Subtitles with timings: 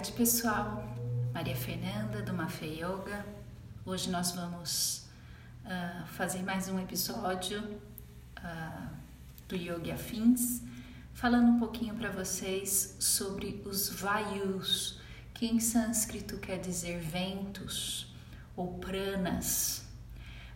[0.00, 0.82] tarde, pessoal.
[1.34, 3.26] Maria Fernanda do Mafê Yoga.
[3.84, 5.06] Hoje nós vamos
[5.66, 7.60] uh, fazer mais um episódio
[8.38, 8.88] uh,
[9.46, 10.62] do Yoga Afins,
[11.12, 14.98] falando um pouquinho para vocês sobre os vayus,
[15.34, 18.10] que em sânscrito quer dizer ventos
[18.56, 19.84] ou pranas.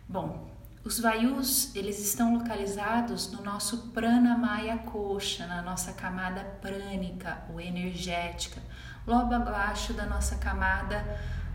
[0.09, 0.49] Bom,
[0.83, 7.61] os vayus, eles estão localizados no nosso prana maya coxa, na nossa camada prânica ou
[7.61, 8.59] energética,
[9.05, 11.03] logo abaixo da nossa camada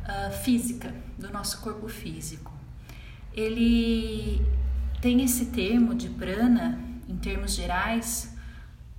[0.05, 2.53] uh, física, do nosso corpo físico.
[3.33, 4.45] Ele
[5.01, 8.37] tem esse termo de prana, em termos gerais,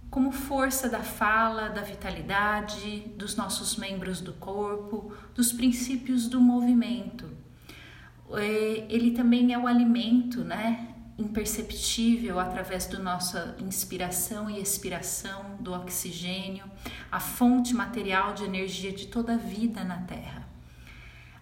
[0.10, 7.30] como força da fala, da vitalidade, dos nossos membros do corpo, dos princípios do movimento.
[8.34, 10.91] É, ele também é o alimento, né?
[11.18, 16.66] Imperceptível através da nossa inspiração e expiração do oxigênio,
[17.12, 20.48] a fonte material de energia de toda a vida na Terra.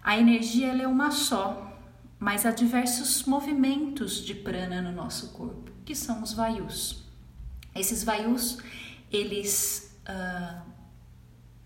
[0.04, 1.78] A energia é uma só,
[2.18, 7.04] mas há diversos movimentos de prana no nosso corpo, que são os vayus.
[7.74, 8.58] Esses vayus,
[9.12, 10.70] eles uh,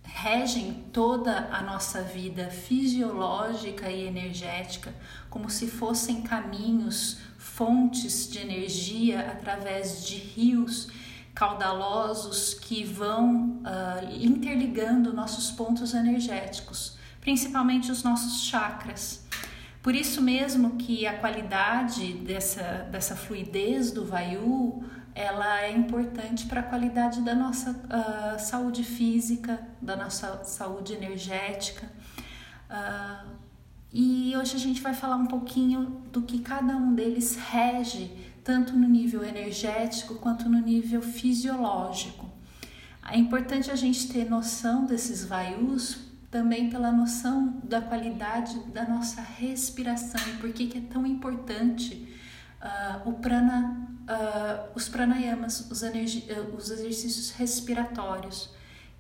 [0.04, 4.94] regem toda a nossa vida fisiológica e energética
[5.30, 10.88] como se fossem caminhos fontes de energia através de rios
[11.36, 19.26] caudalosos que vão uh, interligando nossos pontos energéticos, principalmente os nossos chakras.
[19.82, 24.84] Por isso mesmo que a qualidade dessa, dessa fluidez do Vayu
[25.14, 31.88] ela é importante para a qualidade da nossa uh, saúde física, da nossa saúde energética.
[32.70, 33.43] Uh,
[33.94, 38.12] e hoje a gente vai falar um pouquinho do que cada um deles rege,
[38.44, 42.28] tanto no nível energético quanto no nível fisiológico.
[43.08, 49.22] É importante a gente ter noção desses vaius também pela noção da qualidade da nossa
[49.22, 52.12] respiração e por que, é tão importante
[52.60, 58.50] uh, o prana, uh, os pranayamas, os, uh, os exercícios respiratórios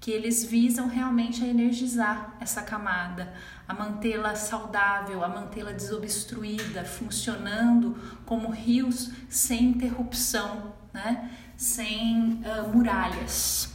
[0.04, 3.34] que eles visam realmente a energizar essa camada,
[3.66, 11.32] a mantê-la saudável, a mantê-la desobstruída, funcionando como rios sem interrupção, né?
[11.56, 13.74] sem uh, muralhas.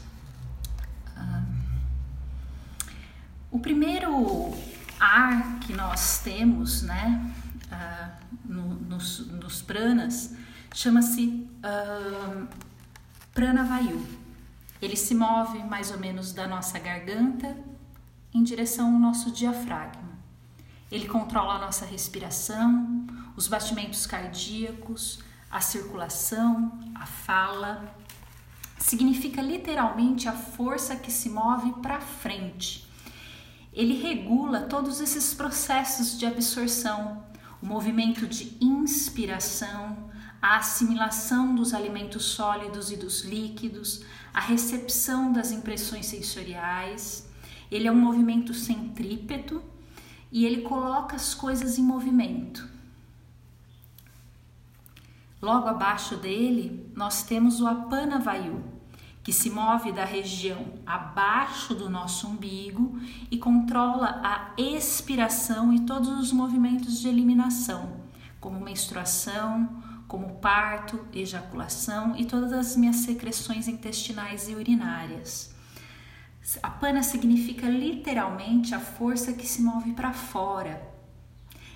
[1.17, 1.43] Uh,
[3.51, 4.55] o primeiro
[5.01, 7.33] ar que nós temos né,
[7.73, 10.35] uh, no, nos, nos pranas
[10.75, 12.47] chama-se uh,
[13.33, 14.18] pranavayu.
[14.81, 17.57] Ele se move mais ou menos da nossa garganta
[18.33, 20.09] em direção ao nosso diafragma.
[20.91, 23.07] Ele controla a nossa respiração,
[23.37, 27.95] os batimentos cardíacos, a circulação, a fala.
[28.79, 32.89] Significa literalmente a força que se move para frente.
[33.73, 37.23] Ele regula todos esses processos de absorção,
[37.61, 40.08] o movimento de inspiração,
[40.41, 47.29] a assimilação dos alimentos sólidos e dos líquidos, a recepção das impressões sensoriais.
[47.71, 49.63] Ele é um movimento centrípeto
[50.31, 52.69] e ele coloca as coisas em movimento.
[55.41, 58.63] Logo abaixo dele, nós temos o Apana Vayu,
[59.23, 62.99] que se move da região abaixo do nosso umbigo
[63.31, 68.01] e controla a expiração e todos os movimentos de eliminação,
[68.41, 69.69] como menstruação,
[70.09, 75.55] como parto, ejaculação e todas as minhas secreções intestinais e urinárias.
[76.63, 80.83] A pana significa literalmente a força que se move para fora.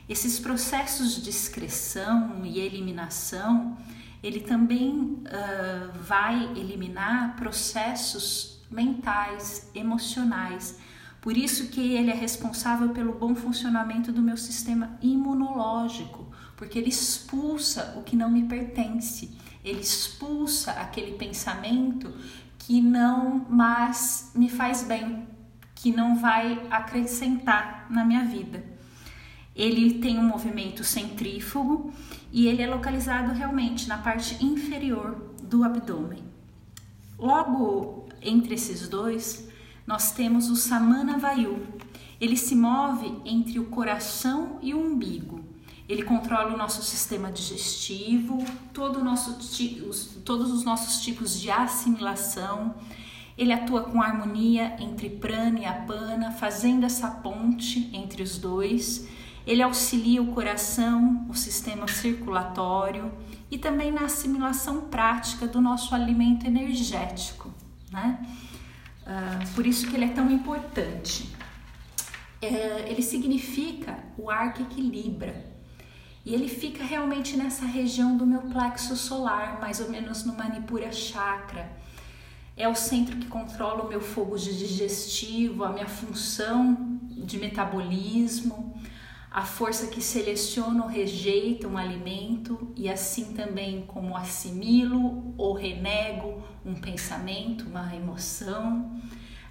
[0.09, 3.77] Esses processos de excreção e eliminação,
[4.23, 10.79] ele também uh, vai eliminar processos mentais, emocionais.
[11.21, 16.32] Por isso que ele é responsável pelo bom funcionamento do meu sistema imunológico,
[16.63, 22.15] porque ele expulsa o que não me pertence, ele expulsa aquele pensamento
[22.57, 25.27] que não mais me faz bem,
[25.75, 28.65] que não vai acrescentar na minha vida.
[29.57, 31.93] Ele tem um movimento centrífugo
[32.31, 36.23] e ele é localizado realmente na parte inferior do abdômen.
[37.19, 39.49] Logo entre esses dois,
[39.85, 41.61] nós temos o Samana Vayu.
[42.21, 45.42] Ele se move entre o coração e o umbigo.
[45.93, 48.43] Ele controla o nosso sistema digestivo,
[48.73, 49.37] todo nosso,
[49.87, 52.75] os, todos os nossos tipos de assimilação.
[53.37, 59.07] Ele atua com harmonia entre prana e apana, fazendo essa ponte entre os dois.
[59.47, 63.13] Ele auxilia o coração, o sistema circulatório
[63.51, 67.53] e também na assimilação prática do nosso alimento energético,
[67.91, 68.27] né?
[69.03, 71.29] Uh, por isso que ele é tão importante.
[72.41, 75.52] É, ele significa o ar que equilibra.
[76.25, 80.93] E ele fica realmente nessa região do meu plexo solar, mais ou menos no Manipura
[80.93, 81.71] Chakra.
[82.57, 88.75] É o centro que controla o meu fogo digestivo, a minha função de metabolismo,
[89.31, 96.43] a força que seleciona ou rejeita um alimento e assim também como assimilo ou renego
[96.65, 99.01] um pensamento, uma emoção,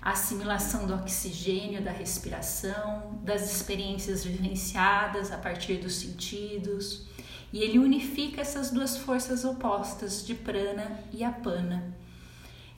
[0.01, 7.05] a assimilação do oxigênio da respiração, das experiências vivenciadas a partir dos sentidos,
[7.53, 11.93] e ele unifica essas duas forças opostas de prana e apana.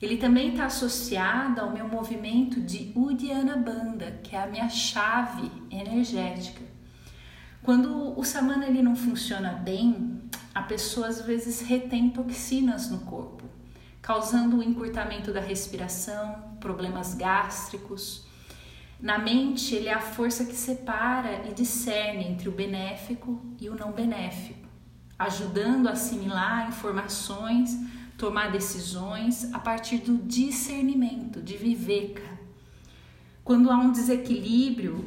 [0.02, 5.50] Ele também está associado ao meu movimento de Uddiyana Bandha, que é a minha chave
[5.70, 6.62] energética.
[7.62, 10.20] Quando o samana ele não funciona bem,
[10.54, 13.44] a pessoa às vezes retém toxinas no corpo,
[14.04, 18.26] causando o encurtamento da respiração, problemas gástricos.
[19.00, 23.74] Na mente, ele é a força que separa e discerne entre o benéfico e o
[23.74, 24.68] não benéfico,
[25.18, 27.74] ajudando a assimilar informações,
[28.18, 32.38] tomar decisões a partir do discernimento, de viveka.
[33.42, 35.02] Quando há um desequilíbrio,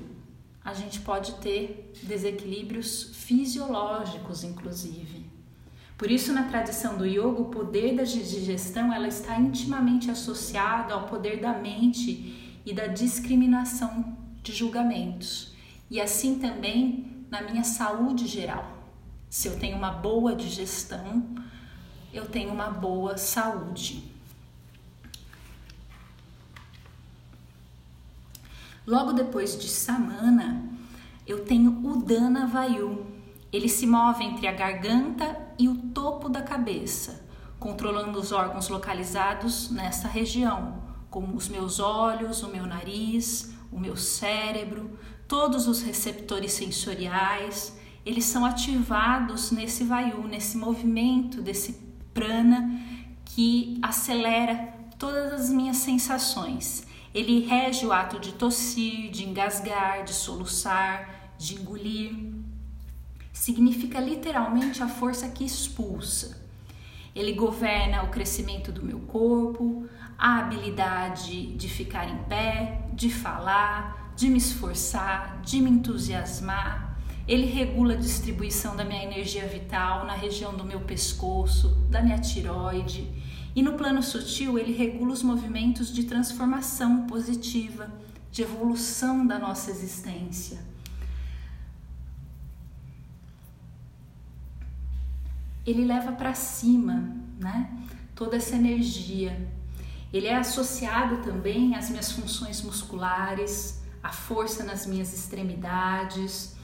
[0.66, 5.37] a gente pode ter desequilíbrios fisiológicos, inclusive.
[5.98, 11.08] Por isso, na tradição do yoga, o poder da digestão ela está intimamente associado ao
[11.08, 15.56] poder da mente e da discriminação de julgamentos.
[15.90, 18.78] E assim também na minha saúde geral.
[19.28, 21.26] Se eu tenho uma boa digestão,
[22.14, 24.04] eu tenho uma boa saúde.
[28.86, 30.64] Logo depois de Samana,
[31.26, 33.06] eu tenho o Dana Vayu.
[33.52, 37.25] Ele se move entre a garganta e o topo da cabeça,
[37.59, 43.95] controlando os órgãos localizados nessa região, como os meus olhos, o meu nariz, o meu
[43.98, 51.74] cérebro, todos os receptores sensoriais, eles são ativados nesse vayu, nesse movimento desse
[52.13, 52.81] prana
[53.25, 56.88] que acelera todas as minhas sensações.
[57.13, 62.37] Ele rege o ato de tossir, de engasgar, de soluçar, de engolir.
[63.39, 66.38] Significa literalmente a força que expulsa.
[67.16, 69.88] Ele governa o crescimento do meu corpo,
[70.18, 76.98] a habilidade de ficar em pé, de falar, de me esforçar, de me entusiasmar.
[77.28, 82.19] Ele regula a distribuição da minha energia vital na região do meu pescoço, da minha
[82.19, 83.07] tiroide
[83.57, 87.92] e no plano sutil, ele regula os movimentos de transformação positiva,
[88.31, 90.60] de evolução da nossa existência.
[95.68, 97.69] Ele leva para cima, né?
[98.16, 99.48] Toda essa energia.
[100.12, 106.56] Ele é associado também às minhas funções musculares, à força nas minhas extremidades,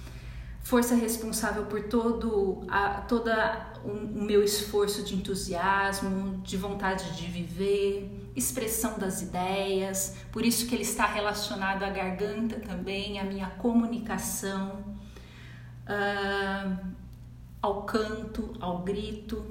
[0.63, 8.31] força responsável por todo a, toda o, meu esforço de entusiasmo, de vontade de viver,
[8.33, 14.83] expressão das ideias, por isso que ele está relacionado à garganta também, à minha comunicação,
[15.85, 17.02] uh,
[17.63, 19.45] ao canto, ao grito.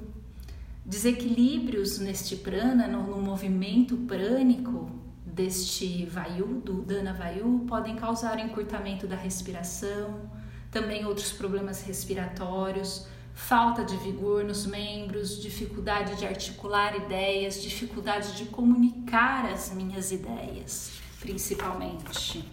[0.85, 4.91] Desequilíbrios neste prana, no, no movimento prânico
[5.25, 10.31] deste vayu, do dana vayu, podem causar encurtamento da respiração,
[10.71, 18.45] também outros problemas respiratórios, falta de vigor nos membros, dificuldade de articular ideias, dificuldade de
[18.47, 22.45] comunicar as minhas ideias, principalmente.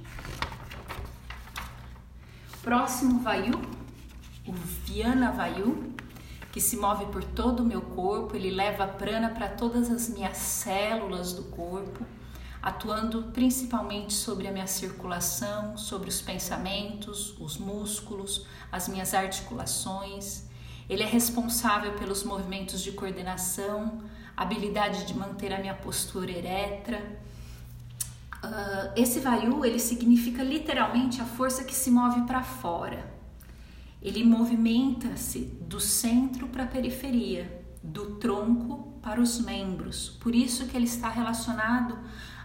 [2.62, 3.79] Próximo Vayu,
[4.50, 5.94] o Vyana Vayu,
[6.52, 10.38] que se move por todo o meu corpo, ele leva prana para todas as minhas
[10.38, 12.06] células do corpo
[12.62, 20.44] atuando principalmente sobre a minha circulação, sobre os pensamentos, os músculos, as minhas articulações.
[20.90, 24.02] Ele é responsável pelos movimentos de coordenação,
[24.36, 26.98] habilidade de manter a minha postura ereta.
[28.44, 33.19] Uh, esse vayu ele significa literalmente a força que se move para fora.
[34.02, 40.10] Ele movimenta-se do centro para a periferia, do tronco para os membros.
[40.22, 41.98] Por isso que ele está relacionado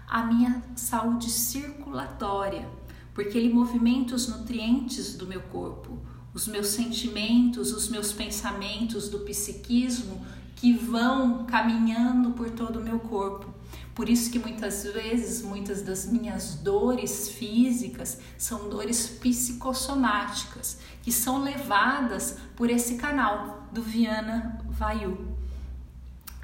[0.07, 2.69] a minha saúde circulatória,
[3.15, 5.99] porque ele movimenta os nutrientes do meu corpo,
[6.33, 12.99] os meus sentimentos, os meus pensamentos do psiquismo que vão caminhando por todo o meu
[12.99, 13.54] corpo.
[13.95, 21.43] Por isso que muitas vezes muitas das minhas dores físicas são dores psicossomáticas, que são
[21.43, 25.33] levadas por esse canal do Viana Vayu.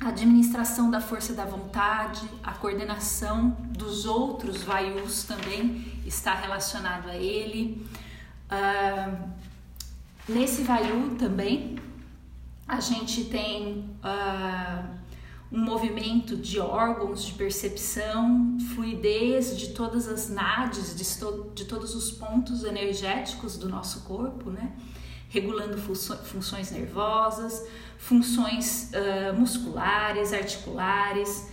[0.00, 7.16] a administração da força da vontade, a coordenação dos outros vaius também está relacionado a
[7.16, 7.86] ele.
[8.50, 9.28] Uh,
[10.26, 11.76] nesse vaiu também
[12.66, 15.00] a gente tem uh,
[15.52, 21.04] um movimento de órgãos de percepção, fluidez de todas as nades, de,
[21.54, 24.72] de todos os pontos energéticos do nosso corpo, né?
[25.28, 27.66] regulando funções nervosas,
[27.98, 31.48] funções uh, musculares, articulares.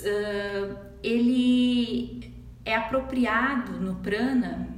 [0.00, 2.32] Uh, ele
[2.64, 4.68] é apropriado no prana,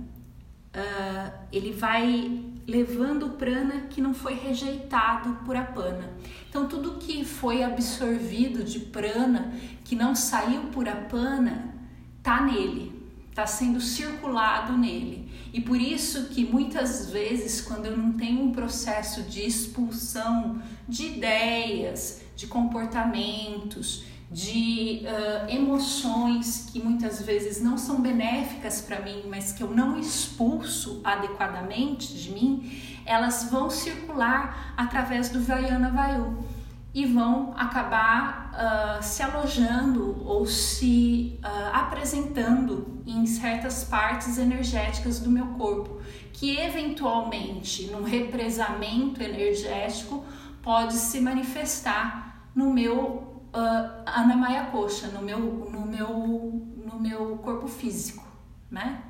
[0.75, 6.11] uh, ele vai levando prana que não foi rejeitado por apana.
[6.51, 11.75] Então, tudo que foi absorvido de prana, que não saiu por apana,
[12.23, 12.93] tá nele,
[13.31, 15.33] está sendo circulado nele.
[15.51, 21.07] E por isso que muitas vezes, quando eu não tenho um processo de expulsão de
[21.07, 29.53] ideias, de comportamentos, de uh, emoções que muitas vezes não são benéficas para mim, mas
[29.53, 36.45] que eu não expulso adequadamente de mim, elas vão circular através do Vayana Vayu
[36.93, 45.31] e vão acabar uh, se alojando ou se uh, apresentando em certas partes energéticas do
[45.31, 46.03] meu corpo,
[46.35, 50.25] que eventualmente, num represamento energético,
[50.63, 56.09] pode se manifestar no meu uh, Anamaya Kosha, no meu, no, meu,
[56.85, 58.27] no meu corpo físico,
[58.71, 59.03] né?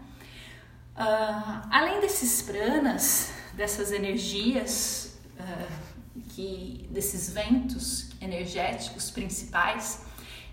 [0.97, 10.04] Uh, além desses pranas, dessas energias, uh, que desses ventos energéticos principais,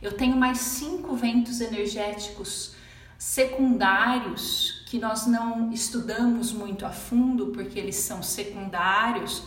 [0.01, 2.75] eu tenho mais cinco ventos energéticos
[3.18, 9.44] secundários que nós não estudamos muito a fundo porque eles são secundários,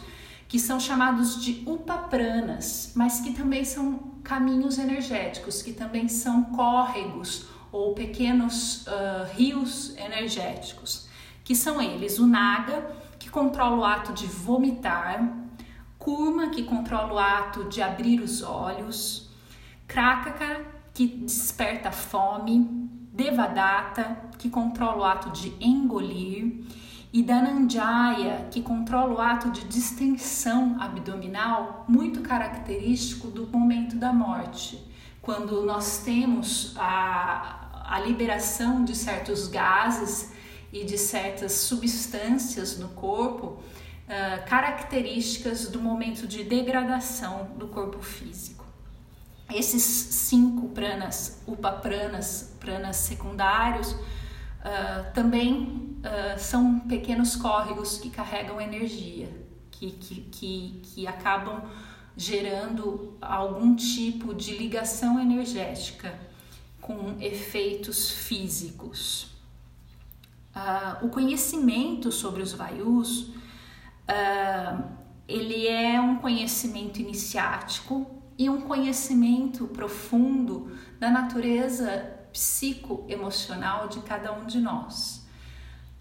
[0.49, 7.47] que são chamados de upapranas, mas que também são caminhos energéticos, que também são córregos
[7.73, 11.09] ou pequenos uh, rios energéticos,
[11.43, 12.19] que são eles.
[12.19, 15.27] O naga, que controla o ato de vomitar,
[15.99, 19.31] Kurma, que controla o ato de abrir os olhos,
[19.87, 20.61] Krakaka,
[20.93, 22.69] que desperta fome,
[23.13, 26.67] Devadatta, que controla o ato de engolir,
[27.13, 34.79] e Dhananjaya, que controla o ato de distensão abdominal, muito característico do momento da morte,
[35.23, 40.33] quando nós temos a, a liberação de certos gases
[40.71, 48.67] e de certas substâncias no corpo uh, características do momento de degradação do corpo físico.
[49.51, 53.97] Esses cinco pranas, upapranas, pranas secundários,
[54.69, 59.29] uh, também uh, são pequenos córregos que carregam energia,
[59.71, 61.63] que, que, que, que acabam
[62.17, 66.19] gerando algum tipo de ligação energética
[66.81, 69.37] com efeitos físicos.
[70.55, 73.33] Uh, o conhecimento sobre os vaius
[74.09, 74.83] Uh,
[75.29, 78.07] ele é um conhecimento iniciático
[78.39, 85.27] e um conhecimento profundo da natureza psicoemocional de cada um de nós.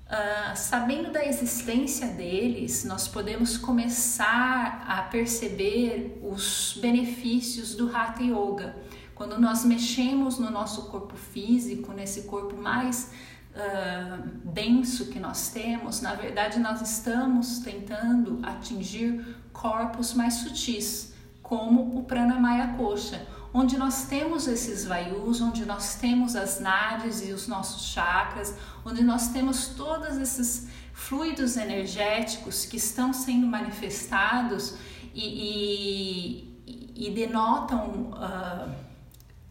[0.05, 8.75] Uh, sabendo da existência deles, nós podemos começar a perceber os benefícios do Hatha Yoga.
[9.15, 13.11] Quando nós mexemos no nosso corpo físico, nesse corpo mais
[13.55, 21.97] uh, denso que nós temos, na verdade nós estamos tentando atingir corpos mais sutis, como
[21.97, 23.25] o Pranamaya Kosha,
[23.59, 28.53] onde nós temos esses vaius, onde nós temos as nadis e os nossos chakras,
[28.85, 34.75] onde nós temos todos esses fluidos energéticos que estão sendo manifestados
[35.11, 38.71] e, e, e denotam uh,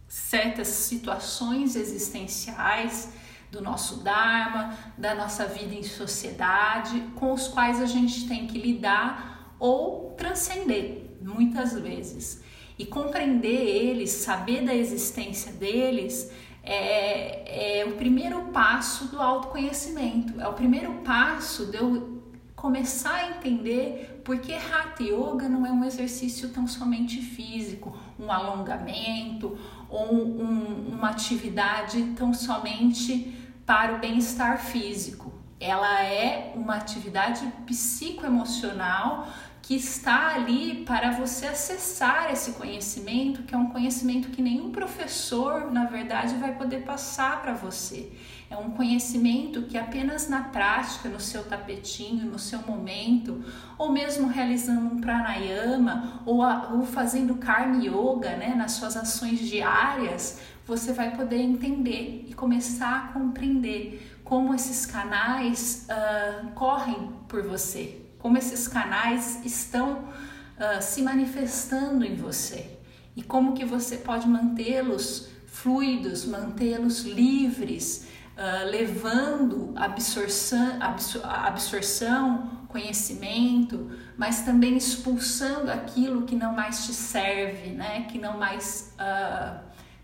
[0.06, 3.12] certas situações existenciais
[3.50, 8.56] do nosso Dharma, da nossa vida em sociedade, com os quais a gente tem que
[8.56, 12.45] lidar ou transcender, muitas vezes.
[12.78, 16.30] E compreender eles, saber da existência deles,
[16.62, 22.16] é, é o primeiro passo do autoconhecimento, é o primeiro passo de eu
[22.56, 28.33] começar a entender por que Hatha Yoga não é um exercício tão somente físico, um
[28.33, 29.56] alongamento
[29.88, 33.33] ou um, uma atividade tão somente
[33.64, 35.33] para o bem-estar físico.
[35.61, 39.28] Ela é uma atividade psicoemocional
[39.66, 45.73] que está ali para você acessar esse conhecimento, que é um conhecimento que nenhum professor,
[45.73, 48.12] na verdade, vai poder passar para você.
[48.49, 53.44] É um conhecimento que apenas na prática, no seu tapetinho, no seu momento,
[53.76, 59.40] ou mesmo realizando um pranayama ou, a, ou fazendo karma yoga, né, nas suas ações
[59.40, 67.42] diárias, você vai poder entender e começar a compreender como esses canais uh, correm por
[67.42, 72.76] você, como esses canais estão uh, se manifestando em você
[73.14, 83.92] e como que você pode mantê-los fluidos, mantê-los livres, uh, levando absorção, absor absorção, conhecimento,
[84.16, 88.09] mas também expulsando aquilo que não mais te serve, né?
[88.11, 89.61] que não mais uh,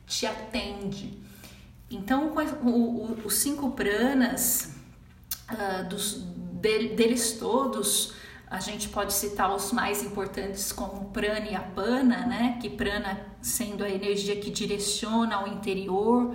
[0.06, 1.20] te atende.
[1.90, 2.32] Então,
[3.24, 4.76] os cinco pranas,
[5.50, 6.24] uh, dos,
[6.62, 8.14] deles todos,
[8.52, 12.58] a gente pode citar os mais importantes como prana e apana, né?
[12.60, 16.34] Que prana sendo a energia que direciona ao interior,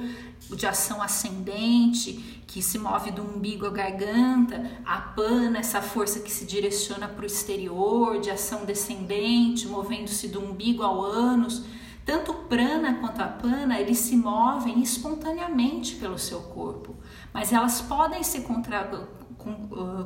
[0.49, 6.31] de ação ascendente, que se move do umbigo à garganta, a pana, essa força que
[6.31, 11.65] se direciona para o exterior, de ação descendente, movendo-se do umbigo ao ânus.
[12.03, 16.95] Tanto prana quanto a pana, eles se movem espontaneamente pelo seu corpo,
[17.31, 18.89] mas elas podem ser contra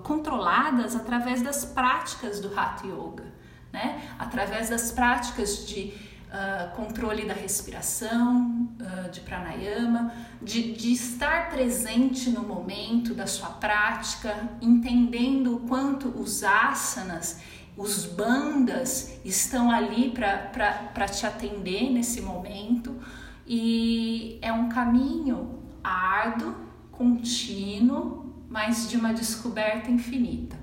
[0.03, 3.25] controladas através das práticas do Hatha Yoga,
[3.71, 4.01] né?
[4.19, 5.93] através das práticas de
[6.31, 13.49] uh, controle da respiração, uh, de pranayama, de, de estar presente no momento da sua
[13.49, 17.41] prática, entendendo o quanto os asanas,
[17.77, 22.95] os bandas estão ali para te atender nesse momento.
[23.47, 26.55] E é um caminho árduo,
[26.91, 30.59] contínuo, mas de uma descoberta infinita.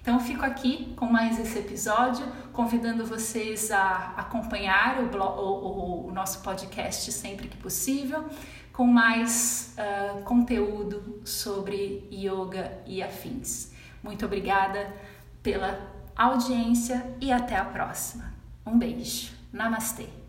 [0.00, 6.40] Então, fico aqui com mais esse episódio, convidando vocês a acompanhar o, o, o nosso
[6.40, 8.24] podcast sempre que possível,
[8.72, 13.72] com mais uh, conteúdo sobre yoga e afins.
[14.02, 14.90] Muito obrigada
[15.42, 15.78] pela
[16.16, 18.32] audiência e até a próxima.
[18.64, 19.36] Um beijo.
[19.52, 20.27] Namastê.